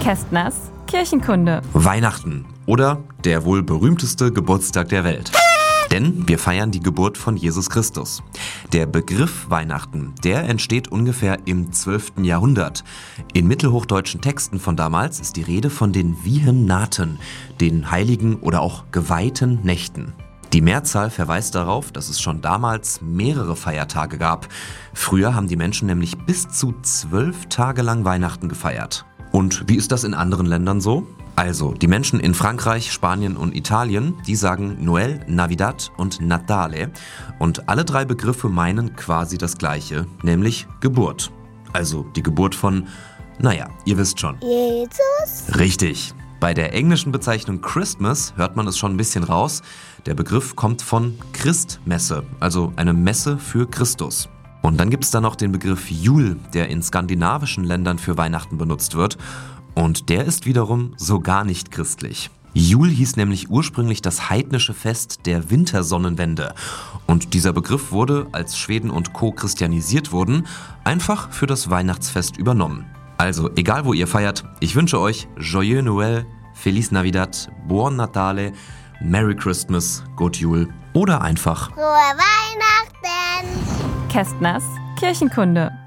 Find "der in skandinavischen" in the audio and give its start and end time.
56.52-57.64